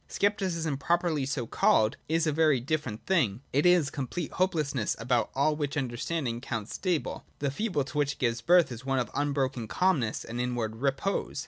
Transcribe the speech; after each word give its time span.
Scepticism 0.07 0.77
properly 0.77 1.27
so 1.27 1.45
called 1.45 1.95
is 2.09 2.25
a 2.25 2.31
very 2.31 2.59
different 2.59 3.05
thing: 3.05 3.41
it 3.53 3.67
is 3.67 3.91
complete 3.91 4.31
hopelessness 4.31 4.95
about 4.97 5.29
all 5.35 5.55
which 5.55 5.77
understanding 5.77 6.41
counts 6.41 6.73
stable, 6.73 7.17
and 7.39 7.47
the 7.47 7.51
feeling 7.51 7.83
to 7.85 7.97
which 7.99 8.13
it 8.13 8.17
gives 8.17 8.41
birth 8.41 8.71
is 8.71 8.83
one 8.83 8.97
of 8.97 9.11
unbroken 9.13 9.67
calmness 9.67 10.25
and 10.25 10.41
inward 10.41 10.77
re• 10.77 10.89
pose. 10.97 11.39